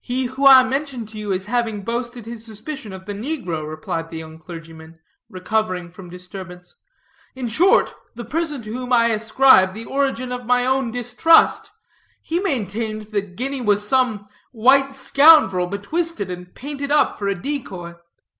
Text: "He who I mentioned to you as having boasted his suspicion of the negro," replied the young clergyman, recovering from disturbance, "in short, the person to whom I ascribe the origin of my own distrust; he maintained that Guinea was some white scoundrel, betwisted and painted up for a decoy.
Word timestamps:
"He 0.00 0.24
who 0.24 0.48
I 0.48 0.64
mentioned 0.64 1.10
to 1.10 1.16
you 1.16 1.32
as 1.32 1.44
having 1.44 1.82
boasted 1.84 2.26
his 2.26 2.44
suspicion 2.44 2.92
of 2.92 3.06
the 3.06 3.12
negro," 3.12 3.64
replied 3.70 4.10
the 4.10 4.16
young 4.18 4.36
clergyman, 4.36 4.98
recovering 5.30 5.92
from 5.92 6.10
disturbance, 6.10 6.74
"in 7.36 7.46
short, 7.46 7.94
the 8.16 8.24
person 8.24 8.62
to 8.64 8.72
whom 8.74 8.92
I 8.92 9.10
ascribe 9.10 9.74
the 9.74 9.84
origin 9.84 10.32
of 10.32 10.44
my 10.44 10.66
own 10.66 10.90
distrust; 10.90 11.70
he 12.20 12.40
maintained 12.40 13.02
that 13.12 13.36
Guinea 13.36 13.60
was 13.60 13.86
some 13.86 14.26
white 14.50 14.92
scoundrel, 14.92 15.68
betwisted 15.68 16.32
and 16.32 16.52
painted 16.52 16.90
up 16.90 17.16
for 17.16 17.28
a 17.28 17.36
decoy. 17.40 17.94